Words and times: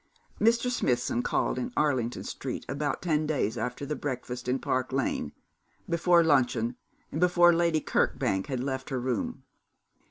Mr. 0.39 0.71
Smithson 0.71 1.21
called 1.21 1.59
in 1.59 1.71
Arlington 1.77 2.23
Street 2.23 2.65
about 2.67 3.03
ten 3.03 3.27
days 3.27 3.55
after 3.55 3.85
the 3.85 3.95
breakfast 3.95 4.47
in 4.47 4.57
Park 4.57 4.91
Lane, 4.91 5.31
before 5.87 6.23
luncheon, 6.23 6.75
and 7.11 7.21
before 7.21 7.53
Lady 7.53 7.81
Kirkbank 7.81 8.47
had 8.47 8.63
left 8.63 8.89
her 8.89 8.99
room. 8.99 9.43